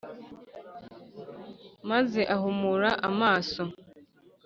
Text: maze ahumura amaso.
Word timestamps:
maze 1.89 2.21
ahumura 2.35 2.89
amaso. 3.09 3.61